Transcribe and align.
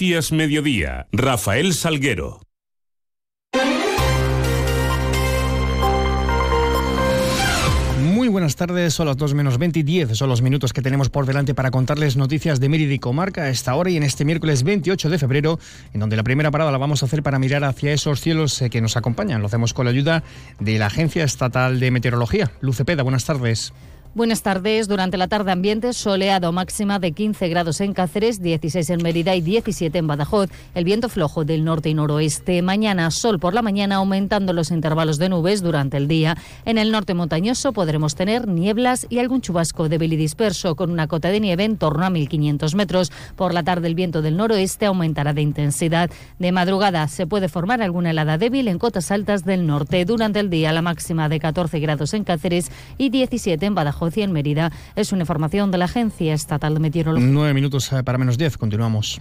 Mediodía. 0.00 1.08
Rafael 1.12 1.74
Salguero. 1.74 2.40
Muy 8.00 8.28
buenas 8.28 8.56
tardes, 8.56 8.94
son 8.94 9.08
las 9.08 9.18
2 9.18 9.34
menos 9.34 9.58
20 9.58 9.80
y 9.80 9.82
10, 9.82 10.16
son 10.16 10.30
los 10.30 10.40
minutos 10.40 10.72
que 10.72 10.80
tenemos 10.80 11.10
por 11.10 11.26
delante 11.26 11.54
para 11.54 11.70
contarles 11.70 12.16
noticias 12.16 12.60
de 12.60 12.70
Mérida 12.70 12.94
y 12.94 12.98
Comarca 12.98 13.42
a 13.42 13.48
esta 13.50 13.74
hora 13.74 13.90
y 13.90 13.98
en 13.98 14.02
este 14.02 14.24
miércoles 14.24 14.62
28 14.62 15.10
de 15.10 15.18
febrero, 15.18 15.58
en 15.92 16.00
donde 16.00 16.16
la 16.16 16.22
primera 16.22 16.50
parada 16.50 16.72
la 16.72 16.78
vamos 16.78 17.02
a 17.02 17.06
hacer 17.06 17.22
para 17.22 17.38
mirar 17.38 17.64
hacia 17.64 17.92
esos 17.92 18.22
cielos 18.22 18.62
eh, 18.62 18.70
que 18.70 18.80
nos 18.80 18.96
acompañan. 18.96 19.42
Lo 19.42 19.48
hacemos 19.48 19.74
con 19.74 19.84
la 19.84 19.90
ayuda 19.90 20.22
de 20.60 20.78
la 20.78 20.86
Agencia 20.86 21.24
Estatal 21.24 21.78
de 21.78 21.90
Meteorología. 21.90 22.50
Lucepeda, 22.62 23.02
buenas 23.02 23.26
tardes. 23.26 23.74
Buenas 24.12 24.42
tardes. 24.42 24.88
Durante 24.88 25.16
la 25.16 25.28
tarde 25.28 25.52
ambiente 25.52 25.92
soleado 25.92 26.50
máxima 26.50 26.98
de 26.98 27.12
15 27.12 27.48
grados 27.48 27.80
en 27.80 27.94
Cáceres, 27.94 28.42
16 28.42 28.90
en 28.90 29.02
Mérida 29.04 29.36
y 29.36 29.40
17 29.40 29.96
en 29.96 30.08
Badajoz. 30.08 30.50
El 30.74 30.82
viento 30.82 31.08
flojo 31.08 31.44
del 31.44 31.64
norte 31.64 31.90
y 31.90 31.94
noroeste. 31.94 32.60
Mañana 32.60 33.12
sol 33.12 33.38
por 33.38 33.54
la 33.54 33.62
mañana 33.62 33.96
aumentando 33.96 34.52
los 34.52 34.72
intervalos 34.72 35.18
de 35.18 35.28
nubes 35.28 35.62
durante 35.62 35.96
el 35.96 36.08
día. 36.08 36.36
En 36.64 36.76
el 36.76 36.90
norte 36.90 37.14
montañoso 37.14 37.72
podremos 37.72 38.16
tener 38.16 38.48
nieblas 38.48 39.06
y 39.10 39.20
algún 39.20 39.42
chubasco 39.42 39.88
débil 39.88 40.14
y 40.14 40.16
disperso 40.16 40.74
con 40.74 40.90
una 40.90 41.06
cota 41.06 41.28
de 41.28 41.38
nieve 41.38 41.62
en 41.62 41.76
torno 41.76 42.04
a 42.04 42.10
1500 42.10 42.74
metros. 42.74 43.12
Por 43.36 43.54
la 43.54 43.62
tarde 43.62 43.86
el 43.86 43.94
viento 43.94 44.22
del 44.22 44.36
noroeste 44.36 44.86
aumentará 44.86 45.34
de 45.34 45.42
intensidad. 45.42 46.10
De 46.40 46.50
madrugada 46.50 47.06
se 47.06 47.28
puede 47.28 47.48
formar 47.48 47.80
alguna 47.80 48.10
helada 48.10 48.38
débil 48.38 48.66
en 48.66 48.80
cotas 48.80 49.12
altas 49.12 49.44
del 49.44 49.68
norte. 49.68 50.04
Durante 50.04 50.40
el 50.40 50.50
día 50.50 50.72
la 50.72 50.82
máxima 50.82 51.28
de 51.28 51.38
14 51.38 51.78
grados 51.78 52.12
en 52.12 52.24
Cáceres 52.24 52.72
y 52.98 53.10
17 53.10 53.64
en 53.66 53.76
Badajoz 53.76 53.99
y 54.16 54.22
en 54.22 54.32
Mérida. 54.32 54.72
Es 54.96 55.12
una 55.12 55.22
información 55.22 55.70
de 55.70 55.78
la 55.78 55.84
Agencia 55.84 56.34
Estatal 56.34 56.74
de 56.74 56.80
Meteorología. 56.80 57.28
Nueve 57.28 57.54
minutos 57.54 57.92
eh, 57.92 58.02
para 58.02 58.18
menos 58.18 58.38
diez. 58.38 58.56
Continuamos. 58.56 59.20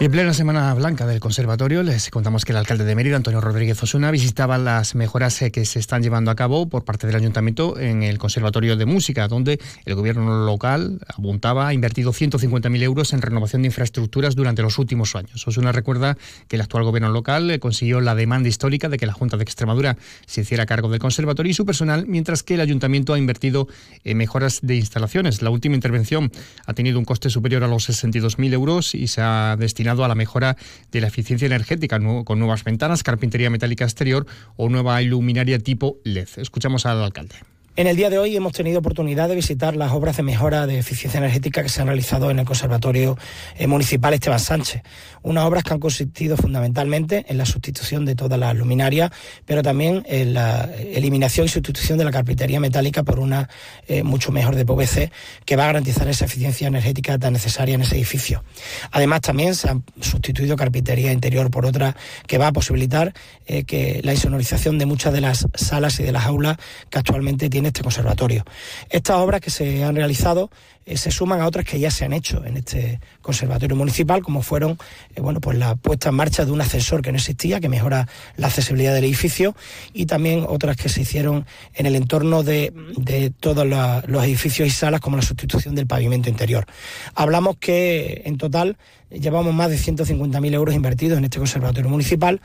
En 0.00 0.12
plena 0.12 0.32
Semana 0.32 0.72
Blanca 0.74 1.06
del 1.06 1.18
Conservatorio 1.18 1.82
les 1.82 2.08
contamos 2.10 2.44
que 2.44 2.52
el 2.52 2.58
alcalde 2.58 2.84
de 2.84 2.94
Mérida, 2.94 3.16
Antonio 3.16 3.40
Rodríguez 3.40 3.82
Osuna, 3.82 4.12
visitaba 4.12 4.56
las 4.56 4.94
mejoras 4.94 5.42
eh, 5.42 5.50
que 5.50 5.64
se 5.64 5.80
están 5.80 6.04
llevando 6.04 6.30
a 6.30 6.36
cabo 6.36 6.68
por 6.68 6.84
parte 6.84 7.08
del 7.08 7.16
Ayuntamiento 7.16 7.76
en 7.80 8.04
el 8.04 8.16
Conservatorio 8.16 8.76
de 8.76 8.86
Música, 8.86 9.26
donde 9.26 9.58
el 9.86 9.94
gobierno 9.96 10.46
local 10.46 11.00
apuntaba, 11.08 11.66
ha 11.66 11.74
invertido 11.74 12.12
150.000 12.12 12.80
euros 12.84 13.12
en 13.12 13.22
renovación 13.22 13.62
de 13.62 13.66
infraestructuras 13.66 14.36
durante 14.36 14.62
los 14.62 14.78
últimos 14.78 15.16
años. 15.16 15.44
Osuna 15.48 15.72
recuerda 15.72 16.16
que 16.46 16.54
el 16.54 16.62
actual 16.62 16.84
gobierno 16.84 17.10
local 17.10 17.50
eh, 17.50 17.58
consiguió 17.58 18.00
la 18.00 18.14
demanda 18.14 18.48
histórica 18.48 18.88
de 18.88 18.98
que 18.98 19.06
la 19.06 19.14
Junta 19.14 19.36
de 19.36 19.42
Extremadura 19.42 19.96
se 20.26 20.42
hiciera 20.42 20.64
cargo 20.64 20.88
del 20.90 21.00
Conservatorio 21.00 21.50
y 21.50 21.54
su 21.54 21.66
personal, 21.66 22.06
mientras 22.06 22.44
que 22.44 22.54
el 22.54 22.60
Ayuntamiento 22.60 23.14
ha 23.14 23.18
invertido 23.18 23.66
en 24.04 24.16
mejoras 24.16 24.60
de 24.62 24.76
instalaciones. 24.76 25.42
La 25.42 25.50
última 25.50 25.74
intervención 25.74 26.30
ha 26.66 26.74
tenido 26.74 27.00
un 27.00 27.04
coste 27.04 27.30
superior 27.30 27.64
a 27.64 27.68
los 27.68 27.90
62.000 27.90 28.52
euros 28.52 28.94
y 28.94 29.08
se 29.08 29.22
ha 29.22 29.56
destinado 29.58 29.87
a 29.88 30.08
la 30.08 30.14
mejora 30.14 30.56
de 30.92 31.00
la 31.00 31.08
eficiencia 31.08 31.46
energética 31.46 31.98
con 32.24 32.38
nuevas 32.38 32.64
ventanas, 32.64 33.02
carpintería 33.02 33.50
metálica 33.50 33.84
exterior 33.84 34.26
o 34.56 34.68
nueva 34.68 35.02
iluminaria 35.02 35.58
tipo 35.58 35.98
LED. 36.04 36.28
Escuchamos 36.36 36.86
al 36.86 37.02
alcalde. 37.02 37.36
En 37.78 37.86
el 37.86 37.94
día 37.94 38.10
de 38.10 38.18
hoy 38.18 38.34
hemos 38.34 38.54
tenido 38.54 38.80
oportunidad 38.80 39.28
de 39.28 39.36
visitar 39.36 39.76
las 39.76 39.92
obras 39.92 40.16
de 40.16 40.24
mejora 40.24 40.66
de 40.66 40.80
eficiencia 40.80 41.18
energética 41.18 41.62
que 41.62 41.68
se 41.68 41.80
han 41.80 41.86
realizado 41.86 42.28
en 42.28 42.40
el 42.40 42.44
Conservatorio 42.44 43.16
eh, 43.56 43.68
Municipal 43.68 44.12
Esteban 44.12 44.40
Sánchez. 44.40 44.82
Unas 45.22 45.44
obras 45.44 45.62
que 45.62 45.74
han 45.74 45.78
consistido 45.78 46.36
fundamentalmente 46.36 47.24
en 47.28 47.38
la 47.38 47.46
sustitución 47.46 48.04
de 48.04 48.16
todas 48.16 48.36
las 48.36 48.56
luminarias, 48.56 49.12
pero 49.46 49.62
también 49.62 50.02
en 50.08 50.34
la 50.34 50.68
eliminación 50.76 51.46
y 51.46 51.50
sustitución 51.50 51.98
de 51.98 52.04
la 52.04 52.10
carpintería 52.10 52.58
metálica 52.58 53.04
por 53.04 53.20
una 53.20 53.48
eh, 53.86 54.02
mucho 54.02 54.32
mejor 54.32 54.56
de 54.56 54.66
PVC 54.66 55.12
que 55.44 55.54
va 55.54 55.62
a 55.62 55.66
garantizar 55.68 56.08
esa 56.08 56.24
eficiencia 56.24 56.66
energética 56.66 57.16
tan 57.16 57.32
necesaria 57.32 57.76
en 57.76 57.82
ese 57.82 57.94
edificio. 57.94 58.42
Además, 58.90 59.20
también 59.20 59.54
se 59.54 59.68
ha 59.68 59.80
sustituido 60.00 60.56
carpintería 60.56 61.12
interior 61.12 61.48
por 61.52 61.64
otra 61.64 61.94
que 62.26 62.38
va 62.38 62.48
a 62.48 62.52
posibilitar 62.52 63.14
eh, 63.46 63.62
que 63.62 64.00
la 64.02 64.14
insonorización 64.14 64.78
de 64.78 64.86
muchas 64.86 65.12
de 65.12 65.20
las 65.20 65.46
salas 65.54 66.00
y 66.00 66.02
de 66.02 66.10
las 66.10 66.26
aulas 66.26 66.56
que 66.90 66.98
actualmente 66.98 67.48
tiene 67.48 67.67
este 67.68 67.82
conservatorio. 67.82 68.44
Estas 68.90 69.16
obras 69.16 69.40
que 69.40 69.50
se 69.50 69.84
han 69.84 69.94
realizado 69.94 70.50
eh, 70.88 70.96
se 70.96 71.10
suman 71.10 71.40
a 71.42 71.46
otras 71.46 71.66
que 71.66 71.78
ya 71.78 71.90
se 71.90 72.06
han 72.06 72.14
hecho 72.14 72.42
en 72.46 72.56
este 72.56 72.98
conservatorio 73.20 73.76
municipal, 73.76 74.22
como 74.22 74.40
fueron 74.40 74.78
eh, 75.14 75.20
bueno, 75.20 75.38
pues 75.40 75.58
la 75.58 75.74
puesta 75.76 76.08
en 76.08 76.14
marcha 76.14 76.46
de 76.46 76.50
un 76.50 76.60
ascensor 76.62 77.02
que 77.02 77.12
no 77.12 77.18
existía, 77.18 77.60
que 77.60 77.68
mejora 77.68 78.08
la 78.36 78.46
accesibilidad 78.46 78.94
del 78.94 79.04
edificio, 79.04 79.54
y 79.92 80.06
también 80.06 80.46
otras 80.48 80.76
que 80.76 80.88
se 80.88 81.02
hicieron 81.02 81.44
en 81.74 81.84
el 81.84 81.94
entorno 81.94 82.42
de, 82.42 82.72
de 82.96 83.30
todos 83.30 83.66
los 83.66 84.24
edificios 84.24 84.66
y 84.66 84.70
salas, 84.70 85.00
como 85.00 85.16
la 85.16 85.22
sustitución 85.22 85.74
del 85.74 85.86
pavimento 85.86 86.30
interior. 86.30 86.66
Hablamos 87.14 87.58
que 87.58 88.22
en 88.24 88.38
total 88.38 88.78
llevamos 89.10 89.52
más 89.54 89.70
de 89.70 89.76
150.000 89.76 90.54
euros 90.54 90.74
invertidos 90.74 91.18
en 91.18 91.24
este 91.24 91.38
conservatorio 91.38 91.90
municipal. 91.90 92.40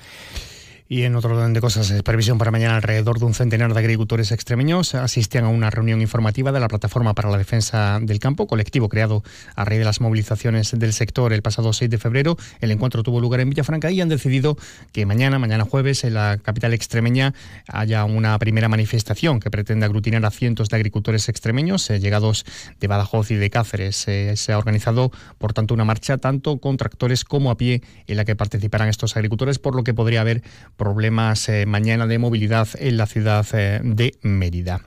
Y 0.93 1.05
en 1.05 1.15
otro 1.15 1.35
orden 1.35 1.53
de 1.53 1.59
cosas, 1.59 1.91
previsión 2.03 2.37
para 2.37 2.51
mañana 2.51 2.75
alrededor 2.75 3.17
de 3.17 3.25
un 3.25 3.33
centenar 3.33 3.73
de 3.73 3.79
agricultores 3.79 4.31
extremeños 4.31 4.93
asistían 4.93 5.45
a 5.45 5.47
una 5.47 5.71
reunión 5.71 6.01
informativa 6.01 6.51
de 6.51 6.59
la 6.59 6.67
Plataforma 6.67 7.15
para 7.15 7.31
la 7.31 7.39
Defensa 7.39 7.97
del 7.99 8.19
Campo, 8.19 8.45
colectivo 8.45 8.89
creado 8.89 9.23
a 9.55 9.65
raíz 9.65 9.79
de 9.79 9.85
las 9.85 10.01
movilizaciones 10.01 10.77
del 10.77 10.93
sector 10.93 11.33
el 11.33 11.41
pasado 11.41 11.73
6 11.73 11.89
de 11.89 11.97
febrero. 11.97 12.37
El 12.61 12.69
encuentro 12.69 13.01
tuvo 13.01 13.19
lugar 13.19 13.39
en 13.39 13.49
Villafranca 13.49 13.89
y 13.89 14.01
han 14.01 14.09
decidido 14.09 14.55
que 14.91 15.07
mañana, 15.07 15.39
mañana 15.39 15.65
jueves, 15.65 16.03
en 16.03 16.13
la 16.13 16.37
capital 16.37 16.75
extremeña 16.75 17.33
haya 17.69 18.05
una 18.05 18.37
primera 18.37 18.69
manifestación 18.69 19.39
que 19.39 19.49
pretende 19.49 19.87
aglutinar 19.87 20.23
a 20.23 20.29
cientos 20.29 20.69
de 20.69 20.75
agricultores 20.75 21.27
extremeños 21.27 21.89
eh, 21.89 21.99
llegados 21.99 22.45
de 22.79 22.87
Badajoz 22.87 23.31
y 23.31 23.35
de 23.35 23.49
Cáceres. 23.49 24.07
Eh, 24.07 24.37
se 24.37 24.53
ha 24.53 24.59
organizado, 24.59 25.11
por 25.39 25.53
tanto, 25.53 25.73
una 25.73 25.85
marcha 25.85 26.19
tanto 26.19 26.59
con 26.59 26.77
tractores 26.77 27.25
como 27.25 27.49
a 27.49 27.57
pie 27.57 27.81
en 28.05 28.15
la 28.15 28.25
que 28.25 28.35
participarán 28.35 28.89
estos 28.89 29.17
agricultores, 29.17 29.57
por 29.57 29.75
lo 29.75 29.83
que 29.83 29.95
podría 29.95 30.21
haber 30.21 30.43
problemas 30.83 31.47
eh, 31.47 31.65
mañana 31.65 32.07
de 32.07 32.19
movilidad 32.19 32.67
en 32.77 32.97
la 32.97 33.05
ciudad 33.05 33.45
eh, 33.53 33.79
de 33.81 34.15
Mérida. 34.21 34.81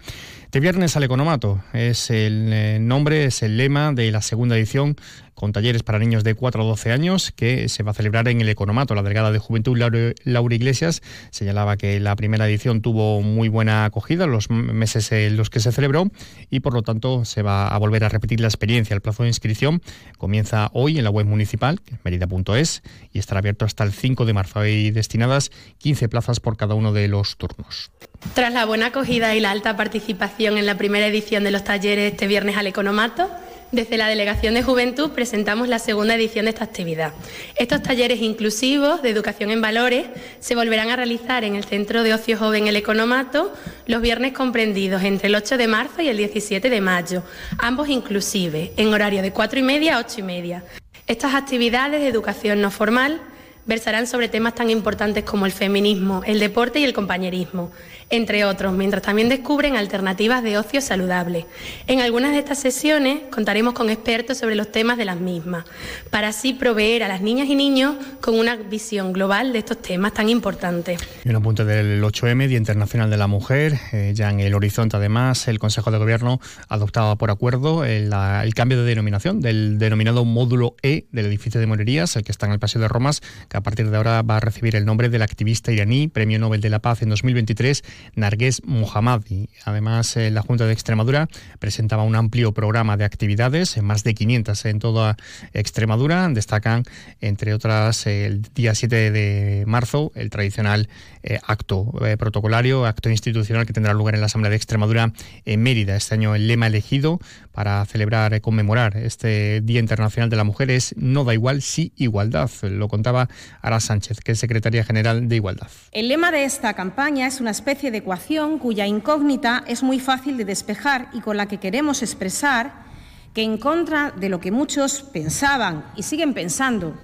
De 0.52 0.60
viernes 0.60 0.96
al 0.96 1.02
economato 1.02 1.60
es 1.72 2.08
el 2.10 2.52
eh, 2.52 2.78
nombre, 2.80 3.24
es 3.24 3.42
el 3.42 3.56
lema 3.56 3.92
de 3.92 4.10
la 4.12 4.22
segunda 4.22 4.56
edición 4.56 4.96
con 5.34 5.52
talleres 5.52 5.82
para 5.82 5.98
niños 5.98 6.24
de 6.24 6.34
4 6.34 6.62
a 6.62 6.64
12 6.64 6.92
años 6.92 7.30
que 7.30 7.68
se 7.68 7.82
va 7.82 7.90
a 7.90 7.94
celebrar 7.94 8.26
en 8.28 8.40
el 8.40 8.48
Economato. 8.48 8.94
La 8.94 9.02
delegada 9.02 9.32
de 9.32 9.38
Juventud, 9.38 9.76
Laura 10.24 10.54
Iglesias, 10.54 11.02
señalaba 11.30 11.76
que 11.76 12.00
la 12.00 12.16
primera 12.16 12.48
edición 12.48 12.80
tuvo 12.80 13.20
muy 13.20 13.48
buena 13.48 13.84
acogida 13.84 14.26
los 14.26 14.48
meses 14.48 15.12
en 15.12 15.36
los 15.36 15.50
que 15.50 15.60
se 15.60 15.72
celebró 15.72 16.10
y 16.48 16.60
por 16.60 16.72
lo 16.72 16.82
tanto 16.82 17.26
se 17.26 17.42
va 17.42 17.68
a 17.68 17.76
volver 17.78 18.04
a 18.04 18.08
repetir 18.08 18.40
la 18.40 18.46
experiencia. 18.46 18.94
El 18.94 19.02
plazo 19.02 19.24
de 19.24 19.28
inscripción 19.28 19.82
comienza 20.16 20.70
hoy 20.72 20.96
en 20.96 21.04
la 21.04 21.10
web 21.10 21.26
municipal, 21.26 21.80
merida.es, 22.02 22.82
y 23.12 23.18
estará 23.18 23.40
abierto 23.40 23.66
hasta 23.66 23.84
el 23.84 23.92
5 23.92 24.24
de 24.24 24.32
marzo. 24.32 24.60
Hay 24.60 24.90
destinadas 24.90 25.50
15 25.78 26.08
plazas 26.08 26.40
por 26.40 26.56
cada 26.56 26.74
uno 26.74 26.94
de 26.94 27.08
los 27.08 27.36
turnos. 27.36 27.90
Tras 28.34 28.52
la 28.52 28.64
buena 28.64 28.86
acogida 28.86 29.34
y 29.34 29.40
la 29.40 29.50
alta 29.50 29.76
participación 29.76 30.58
en 30.58 30.66
la 30.66 30.76
primera 30.76 31.06
edición 31.06 31.44
de 31.44 31.50
los 31.50 31.64
talleres 31.64 32.12
este 32.12 32.26
viernes 32.26 32.56
al 32.56 32.66
Economato, 32.66 33.30
desde 33.72 33.96
la 33.96 34.08
Delegación 34.08 34.54
de 34.54 34.62
Juventud 34.62 35.10
presentamos 35.10 35.68
la 35.68 35.78
segunda 35.78 36.14
edición 36.14 36.44
de 36.44 36.50
esta 36.50 36.64
actividad. 36.64 37.12
Estos 37.56 37.82
talleres 37.82 38.22
inclusivos 38.22 39.02
de 39.02 39.10
educación 39.10 39.50
en 39.50 39.60
valores 39.60 40.06
se 40.38 40.54
volverán 40.54 40.90
a 40.90 40.96
realizar 40.96 41.44
en 41.44 41.56
el 41.56 41.64
Centro 41.64 42.02
de 42.02 42.14
Ocio 42.14 42.38
Joven 42.38 42.68
El 42.68 42.76
Economato 42.76 43.52
los 43.86 44.00
viernes 44.00 44.32
comprendidos 44.32 45.02
entre 45.02 45.28
el 45.28 45.34
8 45.34 45.56
de 45.56 45.66
marzo 45.66 46.00
y 46.00 46.08
el 46.08 46.16
17 46.16 46.70
de 46.70 46.80
mayo, 46.80 47.22
ambos 47.58 47.88
inclusive, 47.88 48.72
en 48.76 48.94
horario 48.94 49.20
de 49.20 49.32
4 49.32 49.58
y 49.58 49.62
media 49.62 49.96
a 49.96 50.00
8 50.00 50.20
y 50.20 50.22
media. 50.22 50.64
Estas 51.06 51.34
actividades 51.34 52.00
de 52.00 52.08
educación 52.08 52.60
no 52.60 52.70
formal 52.70 53.20
versarán 53.66 54.06
sobre 54.06 54.28
temas 54.28 54.54
tan 54.54 54.70
importantes 54.70 55.24
como 55.24 55.46
el 55.46 55.52
feminismo, 55.52 56.22
el 56.26 56.40
deporte 56.40 56.80
y 56.80 56.84
el 56.84 56.92
compañerismo 56.92 57.70
entre 58.08 58.44
otros, 58.44 58.72
mientras 58.72 59.02
también 59.02 59.28
descubren 59.28 59.76
alternativas 59.76 60.42
de 60.42 60.58
ocio 60.58 60.80
saludable. 60.80 61.46
En 61.88 62.00
algunas 62.00 62.32
de 62.32 62.38
estas 62.38 62.58
sesiones 62.58 63.20
contaremos 63.32 63.74
con 63.74 63.90
expertos 63.90 64.38
sobre 64.38 64.54
los 64.54 64.70
temas 64.70 64.96
de 64.96 65.04
las 65.04 65.18
mismas, 65.18 65.64
para 66.10 66.28
así 66.28 66.52
proveer 66.52 67.02
a 67.02 67.08
las 67.08 67.20
niñas 67.20 67.48
y 67.48 67.56
niños 67.56 67.96
con 68.20 68.38
una 68.38 68.56
visión 68.56 69.12
global 69.12 69.52
de 69.52 69.58
estos 69.58 69.82
temas 69.82 70.14
tan 70.14 70.28
importantes. 70.28 71.00
Y 71.24 71.30
un 71.30 71.36
apunte 71.36 71.64
del 71.64 72.02
8M, 72.02 72.46
Día 72.46 72.58
Internacional 72.58 73.10
de 73.10 73.16
la 73.16 73.26
Mujer, 73.26 73.74
eh, 73.92 74.12
ya 74.14 74.30
en 74.30 74.38
el 74.38 74.54
horizonte 74.54 74.96
además, 74.96 75.48
el 75.48 75.58
Consejo 75.58 75.90
de 75.90 75.98
Gobierno 75.98 76.40
adoptaba 76.68 77.16
por 77.16 77.30
acuerdo 77.30 77.84
el, 77.84 78.10
cambio 78.54 78.78
de 78.78 78.84
denominación 78.84 79.40
del 79.40 79.78
denominado 79.78 80.24
módulo 80.24 80.76
E 80.82 81.06
del 81.10 81.26
edificio 81.26 81.60
de 81.60 81.66
Morerías, 81.66 82.14
el 82.16 82.22
que 82.22 82.30
está 82.30 82.46
en 82.46 82.52
el 82.52 82.58
Paseo 82.58 82.80
de 82.80 82.88
Romas, 82.88 83.20
a 83.56 83.62
partir 83.62 83.90
de 83.90 83.96
ahora 83.96 84.22
va 84.22 84.36
a 84.36 84.40
recibir 84.40 84.76
el 84.76 84.84
nombre 84.84 85.08
del 85.08 85.22
activista 85.22 85.72
iraní, 85.72 86.08
Premio 86.08 86.38
Nobel 86.38 86.60
de 86.60 86.68
la 86.68 86.80
Paz 86.80 87.00
en 87.02 87.08
2023, 87.08 87.82
Narges 88.14 88.62
Mohammadi. 88.64 89.48
Además, 89.64 90.16
eh, 90.16 90.30
la 90.30 90.42
Junta 90.42 90.66
de 90.66 90.72
Extremadura 90.72 91.28
presentaba 91.58 92.02
un 92.02 92.16
amplio 92.16 92.52
programa 92.52 92.96
de 92.96 93.04
actividades, 93.04 93.80
más 93.82 94.04
de 94.04 94.14
500 94.14 94.64
en 94.66 94.78
toda 94.78 95.16
Extremadura. 95.54 96.28
Destacan, 96.28 96.84
entre 97.20 97.54
otras, 97.54 98.06
el 98.06 98.42
día 98.42 98.74
7 98.74 99.10
de 99.10 99.64
marzo, 99.66 100.12
el 100.14 100.28
tradicional 100.28 100.88
eh, 101.22 101.40
acto 101.46 101.92
eh, 102.04 102.16
protocolario, 102.16 102.84
acto 102.84 103.10
institucional 103.10 103.66
que 103.66 103.72
tendrá 103.72 103.94
lugar 103.94 104.14
en 104.14 104.20
la 104.20 104.26
Asamblea 104.26 104.50
de 104.50 104.56
Extremadura 104.56 105.12
en 105.44 105.62
Mérida. 105.62 105.96
Este 105.96 106.14
año 106.14 106.34
el 106.34 106.46
lema 106.46 106.66
elegido 106.66 107.20
para 107.52 107.84
celebrar 107.86 108.34
y 108.34 108.40
conmemorar 108.40 108.98
este 108.98 109.62
Día 109.62 109.80
Internacional 109.80 110.28
de 110.28 110.36
la 110.36 110.44
Mujer 110.44 110.70
es 110.70 110.94
No 110.98 111.24
da 111.24 111.32
igual, 111.32 111.62
sí 111.62 111.92
igualdad. 111.96 112.50
Lo 112.62 112.88
contaba 112.88 113.28
Ara 113.62 113.80
Sánchez, 113.80 114.20
que 114.20 114.32
es 114.32 114.38
secretaria 114.38 114.84
general 114.84 115.28
de 115.28 115.36
Igualdad. 115.36 115.68
El 115.92 116.08
lema 116.08 116.30
de 116.30 116.44
esta 116.44 116.74
campaña 116.74 117.26
es 117.26 117.40
una 117.40 117.50
especie 117.50 117.90
de 117.90 117.98
ecuación 117.98 118.58
cuya 118.58 118.86
incógnita 118.86 119.64
es 119.66 119.82
muy 119.82 120.00
fácil 120.00 120.36
de 120.36 120.44
despejar 120.44 121.08
y 121.12 121.20
con 121.20 121.36
la 121.36 121.46
que 121.46 121.58
queremos 121.58 122.02
expresar 122.02 122.86
que 123.34 123.42
en 123.42 123.58
contra 123.58 124.12
de 124.12 124.28
lo 124.28 124.40
que 124.40 124.50
muchos 124.50 125.02
pensaban 125.02 125.84
y 125.94 126.04
siguen 126.04 126.32
pensando, 126.32 126.98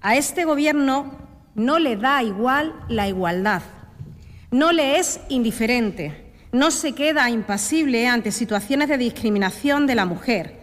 a 0.00 0.16
este 0.16 0.44
Gobierno 0.44 1.16
no 1.54 1.78
le 1.78 1.96
da 1.96 2.22
igual 2.22 2.74
la 2.88 3.08
igualdad, 3.08 3.62
no 4.50 4.72
le 4.72 4.98
es 4.98 5.20
indiferente, 5.28 6.32
no 6.52 6.70
se 6.70 6.92
queda 6.92 7.30
impasible 7.30 8.08
ante 8.08 8.32
situaciones 8.32 8.88
de 8.88 8.98
discriminación 8.98 9.86
de 9.86 9.94
la 9.94 10.06
mujer, 10.06 10.58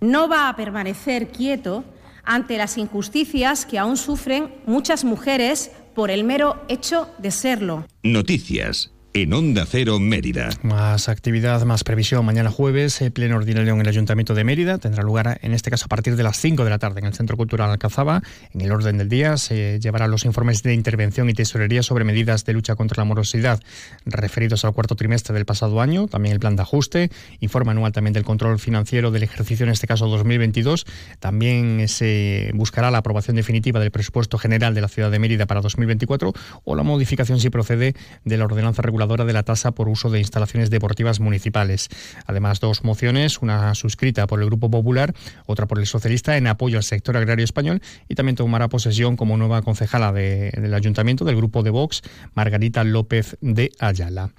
no 0.00 0.28
va 0.28 0.48
a 0.48 0.56
permanecer 0.56 1.28
quieto 1.28 1.84
ante 2.24 2.56
las 2.56 2.78
injusticias 2.78 3.66
que 3.66 3.78
aún 3.78 3.96
sufren 3.96 4.54
muchas 4.66 5.04
mujeres 5.04 5.70
por 5.94 6.10
el 6.10 6.24
mero 6.24 6.62
hecho 6.68 7.08
de 7.18 7.30
serlo. 7.30 7.86
Noticias 8.02 8.93
en 9.16 9.32
Onda 9.32 9.64
Cero 9.64 10.00
Mérida. 10.00 10.50
Más 10.62 11.08
actividad, 11.08 11.62
más 11.64 11.84
previsión. 11.84 12.26
Mañana 12.26 12.50
jueves, 12.50 13.00
el 13.00 13.12
pleno 13.12 13.36
ordinario 13.36 13.72
en 13.72 13.80
el 13.80 13.86
Ayuntamiento 13.86 14.34
de 14.34 14.42
Mérida 14.42 14.78
tendrá 14.78 15.04
lugar, 15.04 15.38
en 15.42 15.52
este 15.52 15.70
caso, 15.70 15.84
a 15.84 15.88
partir 15.88 16.16
de 16.16 16.24
las 16.24 16.36
5 16.36 16.64
de 16.64 16.70
la 16.70 16.80
tarde 16.80 16.98
en 16.98 17.06
el 17.06 17.14
Centro 17.14 17.36
Cultural 17.36 17.70
Alcazaba. 17.70 18.22
En 18.52 18.60
el 18.60 18.72
orden 18.72 18.98
del 18.98 19.08
día 19.08 19.36
se 19.36 19.78
llevarán 19.78 20.10
los 20.10 20.24
informes 20.24 20.64
de 20.64 20.74
intervención 20.74 21.30
y 21.30 21.32
tesorería 21.32 21.84
sobre 21.84 22.02
medidas 22.02 22.44
de 22.44 22.54
lucha 22.54 22.74
contra 22.74 23.02
la 23.02 23.04
morosidad 23.04 23.60
referidos 24.04 24.64
al 24.64 24.72
cuarto 24.72 24.96
trimestre 24.96 25.32
del 25.32 25.44
pasado 25.44 25.80
año. 25.80 26.08
También 26.08 26.32
el 26.32 26.40
plan 26.40 26.56
de 26.56 26.62
ajuste. 26.62 27.10
Informe 27.38 27.70
anual 27.70 27.92
también 27.92 28.14
del 28.14 28.24
control 28.24 28.58
financiero 28.58 29.12
del 29.12 29.22
ejercicio, 29.22 29.64
en 29.64 29.70
este 29.70 29.86
caso 29.86 30.08
2022. 30.08 30.86
También 31.20 31.86
se 31.86 32.50
buscará 32.54 32.90
la 32.90 32.98
aprobación 32.98 33.36
definitiva 33.36 33.78
del 33.78 33.92
presupuesto 33.92 34.38
general 34.38 34.74
de 34.74 34.80
la 34.80 34.88
ciudad 34.88 35.12
de 35.12 35.20
Mérida 35.20 35.46
para 35.46 35.60
2024 35.60 36.32
o 36.64 36.74
la 36.74 36.82
modificación, 36.82 37.38
si 37.38 37.48
procede, 37.48 37.94
de 38.24 38.36
la 38.36 38.46
ordenanza 38.46 38.82
regular 38.82 39.03
de 39.06 39.32
la 39.32 39.42
tasa 39.42 39.72
por 39.72 39.88
uso 39.88 40.10
de 40.10 40.18
instalaciones 40.18 40.70
deportivas 40.70 41.20
municipales. 41.20 41.88
Además, 42.26 42.60
dos 42.60 42.84
mociones, 42.84 43.38
una 43.40 43.74
suscrita 43.74 44.26
por 44.26 44.40
el 44.40 44.46
Grupo 44.46 44.70
Popular, 44.70 45.14
otra 45.46 45.66
por 45.66 45.78
el 45.78 45.86
Socialista, 45.86 46.36
en 46.36 46.46
apoyo 46.46 46.78
al 46.78 46.84
sector 46.84 47.16
agrario 47.16 47.44
español 47.44 47.82
y 48.08 48.14
también 48.14 48.36
tomará 48.36 48.68
posesión 48.68 49.16
como 49.16 49.36
nueva 49.36 49.62
concejala 49.62 50.12
del 50.12 50.74
Ayuntamiento 50.74 51.24
del 51.24 51.36
Grupo 51.36 51.62
de 51.62 51.70
Vox, 51.70 52.02
Margarita 52.34 52.82
López 52.84 53.36
de 53.40 53.70
Ayala. 53.78 54.30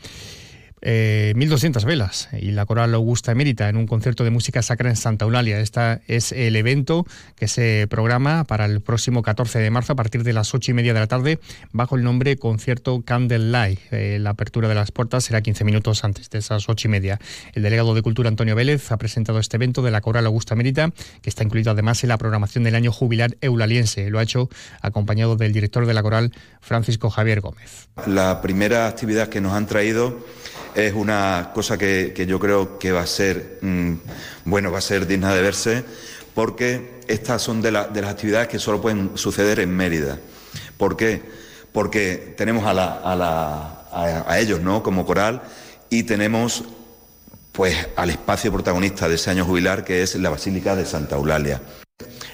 1.200 0.85 1.81
eh, 1.81 1.85
velas 1.87 2.29
y 2.39 2.51
la 2.51 2.67
Coral 2.67 2.93
Augusta 2.93 3.31
Emérita 3.31 3.69
en 3.69 3.77
un 3.77 3.87
concierto 3.87 4.23
de 4.23 4.29
música 4.29 4.61
sacra 4.61 4.87
en 4.89 4.95
Santa 4.95 5.25
Eulalia. 5.25 5.59
Este 5.59 6.01
es 6.07 6.31
el 6.31 6.55
evento 6.55 7.07
que 7.35 7.47
se 7.47 7.87
programa 7.89 8.43
para 8.43 8.65
el 8.65 8.81
próximo 8.81 9.23
14 9.23 9.57
de 9.57 9.71
marzo 9.71 9.93
a 9.93 9.95
partir 9.95 10.23
de 10.23 10.33
las 10.33 10.53
8 10.53 10.71
y 10.71 10.73
media 10.75 10.93
de 10.93 10.99
la 10.99 11.07
tarde 11.07 11.39
bajo 11.71 11.95
el 11.95 12.03
nombre 12.03 12.37
Concierto 12.37 13.01
Candle 13.03 13.39
Light. 13.39 13.79
Eh, 13.89 14.19
la 14.21 14.31
apertura 14.31 14.69
de 14.69 14.75
las 14.75 14.91
puertas 14.91 15.23
será 15.23 15.41
15 15.41 15.63
minutos 15.63 16.03
antes 16.03 16.29
de 16.29 16.37
esas 16.37 16.69
8 16.69 16.87
y 16.87 16.91
media. 16.91 17.19
El 17.53 17.63
delegado 17.63 17.95
de 17.95 18.03
Cultura 18.03 18.29
Antonio 18.29 18.53
Vélez 18.53 18.91
ha 18.91 18.97
presentado 18.97 19.39
este 19.39 19.57
evento 19.57 19.81
de 19.81 19.89
la 19.89 20.01
Coral 20.01 20.27
Augusta 20.27 20.53
Emérita 20.53 20.91
que 21.23 21.29
está 21.29 21.43
incluido 21.43 21.71
además 21.71 22.03
en 22.03 22.09
la 22.09 22.19
programación 22.19 22.63
del 22.63 22.75
año 22.75 22.91
jubilar 22.91 23.37
eulaliense. 23.41 24.11
Lo 24.11 24.19
ha 24.19 24.23
hecho 24.23 24.49
acompañado 24.81 25.35
del 25.35 25.51
director 25.51 25.87
de 25.87 25.95
la 25.95 26.03
Coral 26.03 26.31
Francisco 26.61 27.09
Javier 27.09 27.41
Gómez. 27.41 27.89
La 28.05 28.39
primera 28.41 28.87
actividad 28.87 29.29
que 29.29 29.41
nos 29.41 29.53
han 29.53 29.65
traído 29.65 30.19
es 30.75 30.93
una 30.93 31.51
cosa 31.53 31.77
que, 31.77 32.13
yo 32.27 32.39
creo 32.39 32.77
que 32.77 32.91
va 32.91 33.01
a 33.01 33.07
ser, 33.07 33.59
mm, 33.61 33.93
bueno, 34.45 34.71
va 34.71 34.79
a 34.79 34.81
ser 34.81 35.07
digna 35.07 35.33
de 35.33 35.41
verse, 35.41 35.83
porque 36.33 37.01
estas 37.07 37.41
son 37.41 37.61
de, 37.61 37.71
las 37.71 37.87
actividades 37.87 38.47
que 38.47 38.59
solo 38.59 38.81
pueden 38.81 39.11
suceder 39.15 39.59
en 39.59 39.75
Mérida. 39.75 40.19
¿Por 40.77 40.97
qué? 40.97 41.21
Porque 41.71 42.33
tenemos 42.37 42.63
a, 42.67 44.37
ellos, 44.37 44.59
¿no? 44.61 44.83
Como 44.83 45.05
coral 45.05 45.41
y 45.89 46.03
tenemos 46.03 46.63
pues 47.51 47.87
al 47.95 48.09
espacio 48.09 48.51
protagonista 48.51 49.07
de 49.07 49.15
ese 49.15 49.29
año 49.31 49.45
jubilar 49.45 49.85
que 49.85 50.03
es 50.03 50.15
la 50.15 50.29
Basílica 50.29 50.75
de 50.75 50.85
Santa 50.85 51.15
Eulalia. 51.15 51.61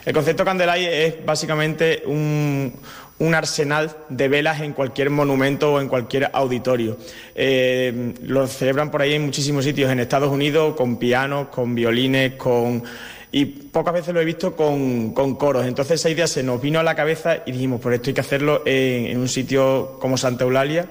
El 0.04 0.14
concepto 0.14 0.44
Candelay 0.44 0.86
es 0.86 1.24
básicamente 1.24 2.02
un, 2.08 2.74
un 3.22 3.36
arsenal 3.36 3.96
de 4.10 4.28
velas 4.28 4.62
en 4.62 4.74
cualquier 4.74 5.12
monumento 5.12 5.74
o 5.74 5.80
en 5.80 5.88
cualquier 5.88 6.32
auditorio. 6.34 6.98
Eh, 7.36 8.14
lo 8.24 8.48
celebran 8.48 8.90
por 8.90 9.04
ahí 9.04 9.14
en 9.14 9.24
muchísimos 9.24 9.64
sitios, 9.64 9.92
en 9.92 10.00
Estados 10.00 10.32
Unidos, 10.32 10.76
con 10.76 10.98
pianos, 10.98 11.50
con 11.50 11.76
violines, 11.76 12.34
con... 12.34 12.84
Y 13.32 13.46
pocas 13.46 13.94
veces 13.94 14.14
lo 14.14 14.22
he 14.22 14.26
visto 14.26 14.56
con, 14.56 15.14
coros. 15.14 15.68
Entonces 15.68 16.00
esa 16.00 16.10
idea 16.10 16.26
se 16.26 16.42
nos 16.42 16.60
vino 16.60 16.80
a 16.80 16.84
la 16.84 16.96
cabeza 16.96 17.44
y 17.46 17.52
dijimos, 17.52 17.80
por 17.80 17.94
esto 17.94 18.10
hay 18.10 18.16
que 18.16 18.22
hacerlo 18.22 18.64
en, 18.66 19.18
un 19.18 19.30
sitio 19.30 20.00
como 20.02 20.18
Santa 20.18 20.44
Eulalia. 20.44 20.88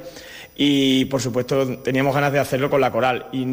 Y 0.56 1.06
por 1.06 1.20
supuesto 1.20 1.78
teníamos 1.78 2.14
ganas 2.14 2.32
de 2.32 2.38
hacerlo 2.38 2.70
con 2.70 2.80
la 2.80 2.92
coral. 2.92 3.26
Y 3.32 3.44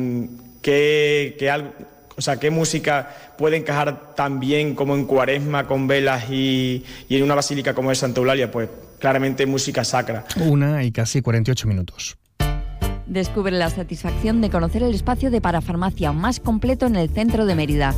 que, 0.61 1.35
que 1.39 1.49
algo, 1.49 1.71
o 2.17 2.21
sea, 2.21 2.37
¿qué 2.37 2.49
música 2.49 3.15
puede 3.37 3.57
encajar 3.57 4.15
tan 4.15 4.39
bien 4.39 4.73
como 4.73 4.95
en 4.95 5.05
cuaresma 5.05 5.67
con 5.67 5.87
velas 5.87 6.29
y, 6.31 6.83
en 7.09 7.23
una 7.23 7.35
basílica 7.35 7.75
como 7.75 7.91
es 7.91 7.99
Santa 7.99 8.19
Eulalia? 8.19 8.49
Pues 8.49 8.69
claramente 8.97 9.45
música 9.45 9.83
sacra. 9.83 10.25
Una 10.39 10.83
y 10.83 10.91
casi 10.91 11.21
48 11.21 11.67
minutos. 11.67 12.17
Descubre 13.05 13.51
la 13.51 13.69
satisfacción 13.69 14.41
de 14.41 14.49
conocer 14.49 14.81
el 14.81 14.95
espacio 14.95 15.29
de 15.29 15.41
parafarmacia 15.41 16.11
más 16.11 16.39
completo 16.39 16.87
en 16.87 16.95
el 16.95 17.09
centro 17.09 17.45
de 17.45 17.53
Mérida. 17.53 17.93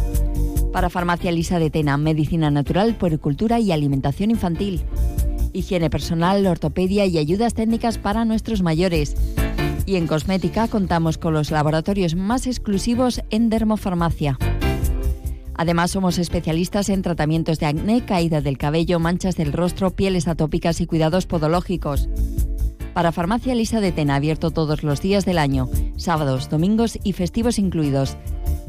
Parafarmacia 0.74 1.32
Lisa 1.32 1.58
de 1.58 1.70
Tena, 1.70 1.98
medicina 1.98 2.52
natural, 2.52 2.96
puericultura 2.96 3.60
y 3.60 3.72
alimentación 3.72 4.32
infantil. 4.32 4.84
Higiene 5.54 5.90
personal, 5.90 6.46
ortopedia 6.46 7.06
y 7.06 7.18
ayudas 7.18 7.54
técnicas 7.54 7.98
para 7.98 8.26
nuestros 8.26 8.62
mayores 8.62 9.16
y 9.90 9.96
en 9.96 10.06
cosmética 10.06 10.68
contamos 10.68 11.18
con 11.18 11.34
los 11.34 11.50
laboratorios 11.50 12.14
más 12.14 12.46
exclusivos 12.46 13.22
en 13.32 13.50
dermofarmacia. 13.50 14.38
Además, 15.56 15.90
somos 15.90 16.20
especialistas 16.20 16.90
en 16.90 17.02
tratamientos 17.02 17.60
de 17.60 17.66
acné, 17.66 18.06
caída 18.06 18.40
del 18.40 18.60
cabello, 18.60 19.00
manchas 19.00 19.36
del 19.36 19.52
rostro, 19.52 19.90
pieles 19.90 20.28
atópicas 20.28 20.80
y 20.80 20.86
cuidados 20.86 21.26
podológicos. 21.26 22.08
Para 22.94 23.12
Farmacia 23.12 23.56
Lisa 23.56 23.82
de 23.82 23.92
Tena, 23.92 24.16
abierto 24.16 24.52
todos 24.52 24.84
los 24.84 25.02
días 25.02 25.26
del 25.26 25.40
año, 25.40 25.68
sábados, 25.98 26.50
domingos 26.50 27.00
y 27.04 27.14
festivos 27.14 27.58
incluidos. 27.58 28.16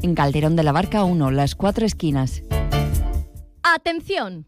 En 0.01 0.15
Calderón 0.15 0.55
de 0.55 0.63
la 0.63 0.71
Barca 0.71 1.03
1, 1.03 1.29
las 1.29 1.53
cuatro 1.53 1.85
esquinas. 1.85 2.41
¡Atención! 3.61 4.47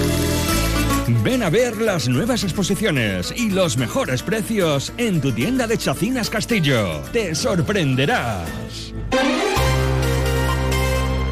Ven 1.07 1.43
a 1.43 1.49
ver 1.49 1.77
las 1.77 2.07
nuevas 2.07 2.43
exposiciones 2.43 3.33
y 3.35 3.49
los 3.49 3.77
mejores 3.77 4.21
precios 4.23 4.93
en 4.97 5.19
tu 5.19 5.31
tienda 5.31 5.67
de 5.67 5.77
Chacinas 5.77 6.29
Castillo. 6.29 7.01
Te 7.11 7.33
sorprenderás. 7.35 8.93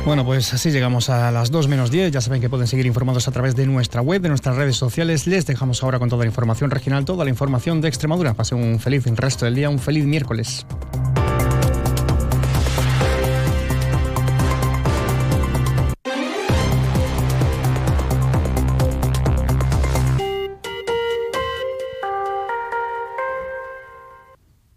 Bueno, 0.06 0.26
pues 0.26 0.54
así 0.54 0.72
llegamos 0.72 1.10
a 1.10 1.32
las 1.32 1.52
2 1.52 1.68
menos 1.68 1.92
10. 1.92 2.12
Ya 2.12 2.22
saben 2.22 2.42
que 2.42 2.50
pueden 2.50 2.68
seguir 2.68 2.88
informados 2.88 3.28
a 3.28 3.32
través 3.32 3.56
de 3.56 3.68
nuestra 3.68 4.02
web, 4.02 4.22
de 4.22 4.30
nuestras 4.30 4.56
redes 4.56 4.76
sociales. 4.76 5.28
Les 5.28 5.46
dejamos 5.46 5.84
ahora 5.84 6.00
con 6.00 6.10
toda 6.10 6.24
la 6.24 6.30
información 6.30 6.72
regional, 6.72 7.06
toda 7.06 7.24
la 7.24 7.30
información 7.30 7.80
de 7.80 7.90
Extremadura. 7.90 8.34
Pasen 8.34 8.58
un 8.58 8.80
feliz 8.80 9.06
resto 9.06 9.46
del 9.46 9.56
día, 9.56 9.70
un 9.70 9.80
feliz 9.80 10.06
miércoles. 10.06 10.66